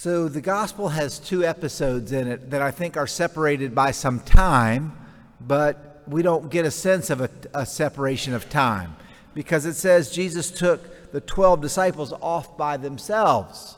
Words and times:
So 0.00 0.30
the 0.30 0.40
gospel 0.40 0.88
has 0.88 1.18
two 1.18 1.44
episodes 1.44 2.10
in 2.10 2.26
it 2.26 2.52
that 2.52 2.62
I 2.62 2.70
think 2.70 2.96
are 2.96 3.06
separated 3.06 3.74
by 3.74 3.90
some 3.90 4.20
time, 4.20 4.96
but 5.42 6.02
we 6.08 6.22
don't 6.22 6.50
get 6.50 6.64
a 6.64 6.70
sense 6.70 7.10
of 7.10 7.20
a, 7.20 7.28
a 7.52 7.66
separation 7.66 8.32
of 8.32 8.48
time 8.48 8.96
because 9.34 9.66
it 9.66 9.74
says 9.74 10.10
Jesus 10.10 10.50
took 10.50 11.12
the 11.12 11.20
12 11.20 11.60
disciples 11.60 12.14
off 12.22 12.56
by 12.56 12.78
themselves. 12.78 13.76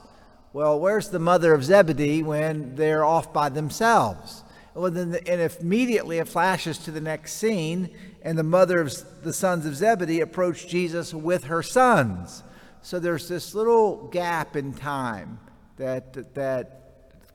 Well, 0.52 0.78
where's 0.78 1.08
the 1.08 1.18
mother 1.18 1.54
of 1.54 1.64
Zebedee 1.64 2.22
when 2.22 2.76
they're 2.76 3.04
off 3.04 3.32
by 3.32 3.48
themselves? 3.48 4.44
Well, 4.74 4.92
then, 4.92 5.10
the, 5.10 5.28
and 5.28 5.40
if 5.40 5.60
immediately 5.60 6.18
it 6.18 6.28
flashes 6.28 6.78
to 6.84 6.92
the 6.92 7.00
next 7.00 7.32
scene, 7.32 7.90
and 8.22 8.38
the 8.38 8.44
mother 8.44 8.80
of 8.80 8.94
the 9.24 9.32
sons 9.32 9.66
of 9.66 9.74
Zebedee 9.74 10.20
approached 10.20 10.68
Jesus 10.68 11.12
with 11.12 11.46
her 11.46 11.64
sons. 11.64 12.44
So 12.80 13.00
there's 13.00 13.26
this 13.26 13.56
little 13.56 14.06
gap 14.06 14.54
in 14.54 14.72
time 14.72 15.40
that 15.76 16.34
that 16.34 16.82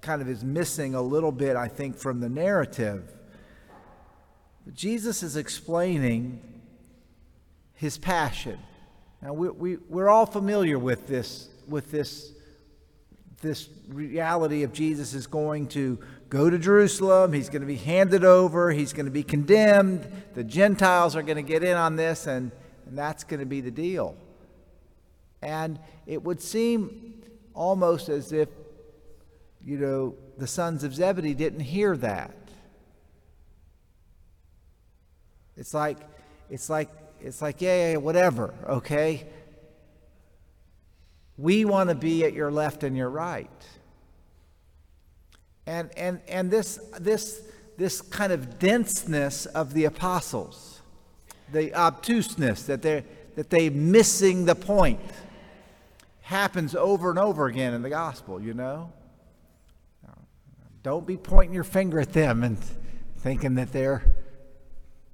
kind 0.01 0.21
of 0.21 0.29
is 0.29 0.43
missing 0.43 0.95
a 0.95 1.01
little 1.01 1.31
bit, 1.31 1.55
I 1.55 1.67
think, 1.67 1.97
from 1.97 2.19
the 2.19 2.29
narrative. 2.29 3.11
But 4.65 4.73
Jesus 4.73 5.23
is 5.23 5.35
explaining 5.35 6.41
his 7.73 7.97
passion. 7.97 8.59
Now 9.21 9.33
we, 9.33 9.49
we, 9.49 9.77
we're 9.89 10.09
all 10.09 10.25
familiar 10.25 10.79
with 10.79 11.07
this, 11.07 11.49
with 11.67 11.91
this, 11.91 12.31
this 13.41 13.69
reality 13.88 14.63
of 14.63 14.73
Jesus 14.73 15.13
is 15.13 15.27
going 15.27 15.67
to 15.69 15.99
go 16.29 16.49
to 16.49 16.57
Jerusalem, 16.57 17.33
he's 17.33 17.49
going 17.49 17.61
to 17.61 17.67
be 17.67 17.75
handed 17.75 18.23
over, 18.23 18.72
he's 18.72 18.94
going 18.94 19.05
to 19.05 19.11
be 19.11 19.23
condemned, 19.23 20.05
the 20.33 20.44
Gentiles 20.44 21.16
are 21.16 21.22
going 21.22 21.38
to 21.38 21.41
get 21.41 21.63
in 21.63 21.77
on 21.77 21.95
this, 21.95 22.27
and, 22.27 22.51
and 22.85 22.97
that's 22.97 23.23
going 23.23 23.39
to 23.39 23.45
be 23.45 23.61
the 23.61 23.72
deal. 23.72 24.16
And 25.41 25.79
it 26.05 26.23
would 26.23 26.41
seem 26.41 27.16
almost 27.58 28.08
as 28.08 28.31
if, 28.31 28.47
you 29.66 29.77
know, 29.77 30.16
the 30.38 30.47
sons 30.47 30.83
of 30.83 30.94
Zebedee 30.94 31.33
didn't 31.33 31.61
hear 31.61 31.97
that. 31.97 32.36
It's 35.58 35.73
like, 35.73 35.97
it's 36.52 36.69
like, 36.69 36.89
it's 37.19 37.41
like, 37.41 37.59
yeah, 37.61 37.91
yeah, 37.91 37.97
whatever, 37.97 38.53
okay? 38.69 39.25
We 41.35 41.66
want 41.66 41.89
to 41.89 41.95
be 41.95 42.23
at 42.23 42.33
your 42.33 42.52
left 42.52 42.83
and 42.83 42.95
your 42.95 43.09
right. 43.09 43.50
And, 45.66 45.89
and, 45.97 46.22
and 46.28 46.52
this, 46.52 46.80
this, 47.00 47.41
this 47.78 48.02
kind 48.02 48.31
of 48.31 48.59
denseness 48.59 49.47
of 49.47 49.73
the 49.73 49.85
apostles, 49.85 50.81
the 51.52 51.73
obtuseness 51.73 52.63
that 52.63 52.83
they're, 52.83 53.03
that 53.35 53.50
they're 53.50 53.72
missing 53.72 54.45
the 54.45 54.55
point, 54.55 55.00
happens 56.28 56.75
over 56.75 57.09
and 57.09 57.17
over 57.17 57.45
again 57.45 57.73
in 57.73 57.81
the 57.81 57.89
gospel, 57.89 58.42
you 58.42 58.53
know? 58.53 58.92
Don't 60.84 61.08
be 61.08 61.16
pointing 61.16 61.53
your 61.53 61.64
finger 61.64 62.02
at 62.02 62.11
them 62.11 62.44
and 62.44 62.58
thinking 63.17 63.56
that 63.56 63.72
they're 63.72 64.03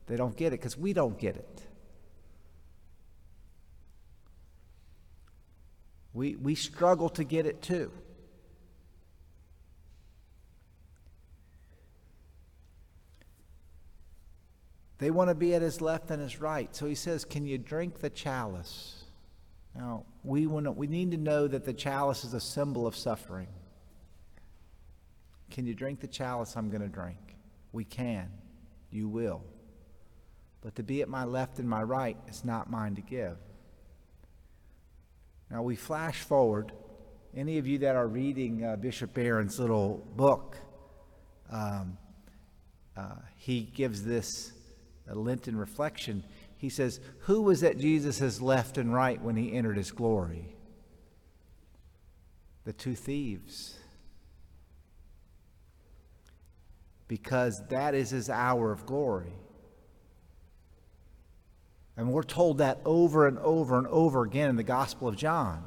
they 0.08 0.16
don't 0.16 0.36
get 0.36 0.48
it 0.48 0.60
because 0.60 0.78
we 0.78 0.92
don't 0.92 1.18
get 1.18 1.36
it. 1.36 1.62
We, 6.14 6.36
we 6.36 6.56
struggle 6.56 7.10
to 7.10 7.24
get 7.24 7.46
it 7.46 7.62
too. 7.62 7.92
They 14.98 15.10
want 15.12 15.30
to 15.30 15.36
be 15.36 15.54
at 15.54 15.62
his 15.62 15.80
left 15.80 16.12
and 16.12 16.22
his 16.22 16.40
right. 16.40 16.76
So 16.76 16.86
he 16.86 16.96
says, 16.96 17.24
Can 17.24 17.46
you 17.46 17.58
drink 17.58 18.00
the 18.00 18.10
chalice? 18.10 19.03
Now, 19.76 20.04
we, 20.24 20.46
want 20.46 20.66
to, 20.66 20.72
we 20.72 20.88
need 20.88 21.12
to 21.12 21.18
know 21.18 21.48
that 21.48 21.66
the 21.66 21.74
chalice 21.74 22.24
is 22.24 22.34
a 22.34 22.40
symbol 22.40 22.86
of 22.86 22.96
suffering. 22.96 23.48
Can 25.50 25.66
you 25.66 25.74
drink 25.74 26.00
the 26.00 26.08
chalice 26.08 26.56
I'm 26.56 26.70
going 26.70 26.82
to 26.82 26.88
drink? 26.88 27.18
We 27.72 27.84
can. 27.84 28.30
You 28.92 29.08
will. 29.08 29.42
But 30.62 30.76
to 30.76 30.84
be 30.84 31.02
at 31.02 31.10
my 31.10 31.26
left 31.26 31.60
and 31.60 31.68
my 31.68 31.82
right 31.82 32.18
is 32.28 32.46
not 32.46 32.70
mine 32.70 32.96
to 32.96 33.02
give. 33.02 33.38
Now, 35.50 35.64
we 35.64 35.76
flash 35.76 36.20
forward. 36.20 36.72
Any 37.36 37.58
of 37.58 37.68
you 37.68 37.80
that 37.80 37.96
are 37.96 38.08
reading 38.08 38.64
uh, 38.64 38.76
Bishop 38.76 39.14
Barron's 39.14 39.60
little 39.60 40.06
book, 40.16 40.58
um, 41.52 41.98
uh, 42.96 43.16
he 43.36 43.62
gives 43.62 44.04
this 44.04 44.54
a 45.10 45.16
Lenten 45.16 45.56
reflection, 45.56 46.24
he 46.64 46.70
says, 46.70 47.02
Who 47.24 47.42
was 47.42 47.62
at 47.62 47.78
Jesus' 47.78 48.40
left 48.40 48.78
and 48.78 48.94
right 48.94 49.22
when 49.22 49.36
he 49.36 49.52
entered 49.52 49.76
his 49.76 49.92
glory? 49.92 50.56
The 52.64 52.72
two 52.72 52.96
thieves. 52.96 53.76
Because 57.10 57.62
that 57.68 57.94
is 57.94 58.12
his 58.12 58.30
hour 58.30 58.72
of 58.72 58.86
glory. 58.86 59.34
And 61.98 62.14
we're 62.14 62.24
told 62.24 62.60
that 62.60 62.80
over 62.86 63.28
and 63.28 63.40
over 63.40 63.78
and 63.78 63.88
over 63.88 64.24
again 64.24 64.50
in 64.50 64.56
the 64.56 64.64
Gospel 64.64 65.10
of 65.10 65.18
John 65.18 65.66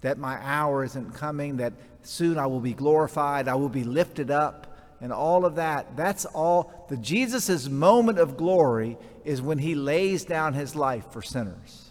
that 0.00 0.18
my 0.18 0.44
hour 0.44 0.82
isn't 0.82 1.14
coming, 1.14 1.58
that 1.58 1.74
soon 2.02 2.36
I 2.36 2.46
will 2.46 2.58
be 2.58 2.74
glorified, 2.74 3.46
I 3.46 3.54
will 3.54 3.68
be 3.68 3.84
lifted 3.84 4.32
up 4.32 4.75
and 5.00 5.12
all 5.12 5.44
of 5.44 5.56
that. 5.56 5.96
That's 5.96 6.24
all. 6.24 6.86
The 6.88 6.96
Jesus' 6.96 7.68
moment 7.68 8.18
of 8.18 8.36
glory 8.36 8.96
is 9.24 9.42
when 9.42 9.58
he 9.58 9.74
lays 9.74 10.24
down 10.24 10.54
his 10.54 10.74
life 10.74 11.10
for 11.12 11.22
sinners. 11.22 11.90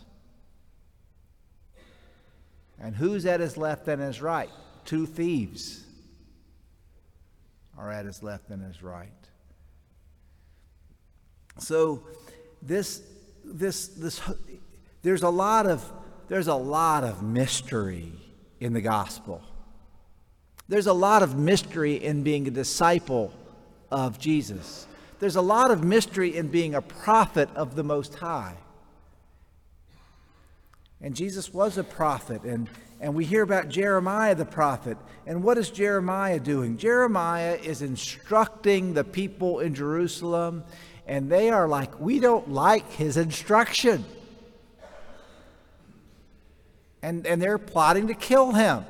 And 2.79 2.95
who's 2.95 3.25
at 3.25 3.39
his 3.39 3.57
left 3.57 3.87
and 3.87 4.01
his 4.01 4.21
right? 4.21 4.49
Two 4.85 5.05
thieves 5.05 5.83
are 7.77 7.91
at 7.91 8.05
his 8.05 8.21
left 8.21 8.49
and 8.49 8.61
his 8.61 8.83
right. 8.83 9.09
So 11.57 12.03
this 12.61 13.01
this 13.43 13.87
this 13.87 14.21
there's 15.01 15.23
a 15.23 15.29
lot 15.29 15.67
of 15.67 15.91
there's 16.27 16.47
a 16.47 16.55
lot 16.55 17.03
of 17.03 17.21
mystery 17.21 18.11
in 18.59 18.73
the 18.73 18.81
gospel. 18.81 19.41
There's 20.67 20.87
a 20.87 20.93
lot 20.93 21.21
of 21.21 21.37
mystery 21.37 21.95
in 21.95 22.23
being 22.23 22.47
a 22.47 22.51
disciple 22.51 23.31
of 23.91 24.17
Jesus. 24.19 24.87
There's 25.19 25.35
a 25.35 25.41
lot 25.41 25.71
of 25.71 25.83
mystery 25.83 26.35
in 26.35 26.47
being 26.47 26.75
a 26.75 26.81
prophet 26.81 27.49
of 27.55 27.75
the 27.75 27.83
Most 27.83 28.15
High. 28.15 28.55
And 31.01 31.15
Jesus 31.15 31.53
was 31.53 31.77
a 31.77 31.83
prophet, 31.83 32.43
and, 32.43 32.67
and 32.99 33.13
we 33.13 33.25
hear 33.25 33.43
about 33.43 33.69
Jeremiah 33.69 34.33
the 34.33 34.45
prophet. 34.45 34.97
And 35.27 35.43
what 35.43 35.57
is 35.57 35.69
Jeremiah 35.69 36.39
doing? 36.39 36.77
Jeremiah 36.77 37.59
is 37.61 37.81
instructing 37.81 38.93
the 38.93 39.03
people 39.03 39.59
in 39.59 39.75
Jerusalem, 39.75 40.63
and 41.05 41.29
they 41.29 41.49
are 41.51 41.67
like, 41.67 41.99
we 41.99 42.19
don't 42.19 42.49
like 42.49 42.91
his 42.91 43.17
instruction. 43.17 44.03
And, 47.03 47.27
and 47.27 47.39
they're 47.39 47.59
plotting 47.59 48.07
to 48.07 48.15
kill 48.15 48.53
him. 48.53 48.83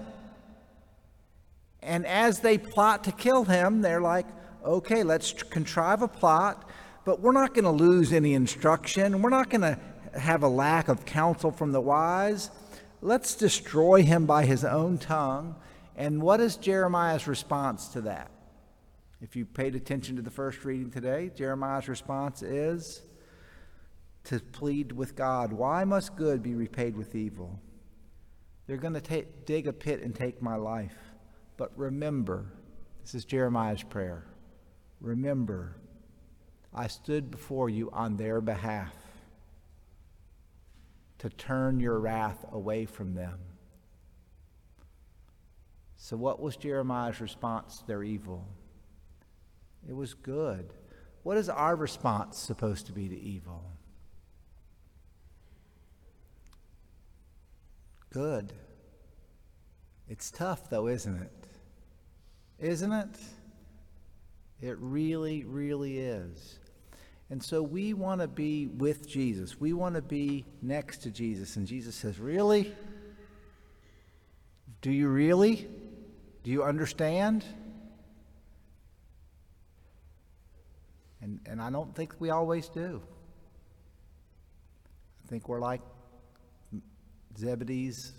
And 1.85 2.05
as 2.07 2.39
they 2.39 2.57
plot 2.57 3.03
to 3.03 3.11
kill 3.11 3.45
him, 3.45 3.81
they're 3.81 4.01
like, 4.01 4.25
okay, 4.65 5.03
let's 5.03 5.31
contrive 5.31 6.01
a 6.01 6.07
plot, 6.07 6.67
but 7.05 7.21
we're 7.21 7.31
not 7.31 7.53
going 7.53 7.65
to 7.65 7.71
lose 7.71 8.11
any 8.11 8.33
instruction. 8.33 9.21
We're 9.21 9.29
not 9.29 9.51
going 9.51 9.61
to 9.61 9.79
have 10.19 10.41
a 10.41 10.47
lack 10.47 10.87
of 10.87 11.05
counsel 11.05 11.51
from 11.51 11.71
the 11.71 11.81
wise. 11.81 12.49
Let's 13.01 13.35
destroy 13.35 14.01
him 14.01 14.25
by 14.25 14.45
his 14.45 14.65
own 14.65 14.97
tongue. 14.97 15.55
And 15.95 16.21
what 16.21 16.41
is 16.41 16.57
Jeremiah's 16.57 17.27
response 17.27 17.89
to 17.89 18.01
that? 18.01 18.31
If 19.21 19.35
you 19.35 19.45
paid 19.45 19.75
attention 19.75 20.15
to 20.15 20.21
the 20.23 20.31
first 20.31 20.65
reading 20.65 20.89
today, 20.89 21.31
Jeremiah's 21.35 21.87
response 21.87 22.41
is 22.41 23.01
to 24.25 24.39
plead 24.39 24.91
with 24.91 25.15
God, 25.15 25.53
Why 25.53 25.83
must 25.83 26.15
good 26.15 26.41
be 26.41 26.55
repaid 26.55 26.97
with 26.97 27.13
evil? 27.13 27.59
They're 28.65 28.77
going 28.77 28.99
to 28.99 29.25
dig 29.45 29.67
a 29.67 29.73
pit 29.73 30.01
and 30.01 30.15
take 30.15 30.41
my 30.41 30.55
life. 30.55 31.04
But 31.57 31.71
remember, 31.77 32.45
this 33.01 33.15
is 33.15 33.25
Jeremiah's 33.25 33.83
prayer. 33.83 34.25
Remember, 34.99 35.77
I 36.73 36.87
stood 36.87 37.31
before 37.31 37.69
you 37.69 37.89
on 37.91 38.17
their 38.17 38.41
behalf 38.41 38.93
to 41.19 41.29
turn 41.29 41.79
your 41.79 41.99
wrath 41.99 42.45
away 42.51 42.85
from 42.85 43.13
them. 43.13 43.39
So, 45.97 46.17
what 46.17 46.41
was 46.41 46.57
Jeremiah's 46.57 47.21
response 47.21 47.79
to 47.79 47.87
their 47.87 48.03
evil? 48.03 48.45
It 49.87 49.93
was 49.93 50.13
good. 50.13 50.73
What 51.23 51.37
is 51.37 51.49
our 51.49 51.75
response 51.75 52.37
supposed 52.37 52.85
to 52.87 52.91
be 52.91 53.07
to 53.07 53.19
evil? 53.19 53.63
Good. 58.11 58.53
It's 60.07 60.29
tough, 60.29 60.69
though, 60.69 60.87
isn't 60.87 61.21
it? 61.21 61.44
Isn't 62.59 62.91
it? 62.91 63.09
It 64.61 64.77
really, 64.79 65.43
really 65.43 65.99
is. 65.99 66.59
And 67.29 67.43
so 67.43 67.61
we 67.61 67.93
want 67.93 68.21
to 68.21 68.27
be 68.27 68.67
with 68.67 69.07
Jesus. 69.07 69.59
We 69.59 69.73
want 69.73 69.95
to 69.95 70.01
be 70.01 70.45
next 70.61 70.99
to 71.03 71.11
Jesus. 71.11 71.55
And 71.55 71.67
Jesus 71.67 71.95
says, 71.95 72.19
Really? 72.19 72.73
Do 74.81 74.91
you 74.91 75.07
really? 75.07 75.67
Do 76.43 76.51
you 76.51 76.63
understand? 76.63 77.43
And, 81.21 81.39
and 81.47 81.59
I 81.59 81.71
don't 81.71 81.95
think 81.95 82.13
we 82.19 82.29
always 82.29 82.69
do. 82.69 83.01
I 85.23 85.27
think 85.27 85.49
we're 85.49 85.59
like 85.59 85.81
Zebedee's 87.35 88.11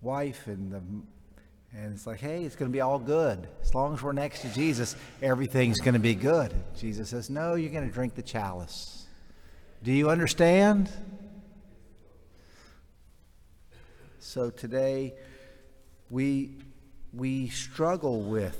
wife 0.00 0.46
and 0.46 0.70
the 0.70 0.82
and 1.74 1.94
it's 1.94 2.06
like, 2.06 2.20
hey, 2.20 2.44
it's 2.44 2.54
going 2.54 2.70
to 2.70 2.72
be 2.72 2.82
all 2.82 2.98
good. 2.98 3.48
As 3.62 3.74
long 3.74 3.94
as 3.94 4.02
we're 4.02 4.12
next 4.12 4.42
to 4.42 4.48
Jesus, 4.52 4.94
everything's 5.22 5.80
going 5.80 5.94
to 5.94 6.00
be 6.00 6.14
good. 6.14 6.52
Jesus 6.76 7.08
says, 7.08 7.30
no, 7.30 7.54
you're 7.54 7.72
going 7.72 7.88
to 7.88 7.92
drink 7.92 8.14
the 8.14 8.22
chalice. 8.22 9.06
Do 9.82 9.90
you 9.90 10.10
understand? 10.10 10.90
So 14.18 14.50
today, 14.50 15.14
we, 16.10 16.50
we 17.14 17.48
struggle 17.48 18.20
with 18.20 18.58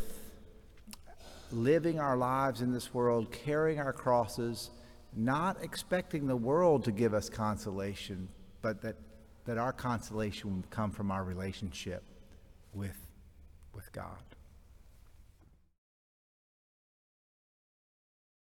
living 1.52 2.00
our 2.00 2.16
lives 2.16 2.62
in 2.62 2.72
this 2.72 2.94
world, 2.94 3.30
carrying 3.30 3.78
our 3.78 3.92
crosses, 3.92 4.70
not 5.14 5.62
expecting 5.62 6.26
the 6.26 6.36
world 6.36 6.84
to 6.84 6.92
give 6.92 7.12
us 7.12 7.28
consolation, 7.28 8.28
but 8.62 8.80
that, 8.80 8.96
that 9.44 9.58
our 9.58 9.72
consolation 9.72 10.56
would 10.56 10.70
come 10.70 10.90
from 10.90 11.10
our 11.10 11.22
relationship 11.22 12.02
with, 12.72 12.96
with 13.74 13.90
God. 13.92 14.31